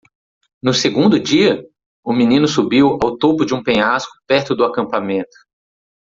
No 0.63 0.73
segundo 0.73 1.19
dia?, 1.19 1.63
o 2.03 2.11
menino 2.11 2.47
subiu 2.47 2.87
ao 3.03 3.15
topo 3.19 3.45
de 3.45 3.53
um 3.53 3.61
penhasco 3.61 4.11
perto 4.25 4.55
do 4.55 4.63
acampamento. 4.65 5.37